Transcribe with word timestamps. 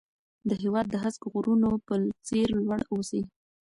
د 0.49 0.51
هېواد 0.61 0.85
د 0.89 0.95
هسک 1.03 1.21
غرونو 1.33 1.69
په 1.87 1.93
څېر 2.27 2.47
لوړ 2.65 2.79
اوسئ. 2.93 3.21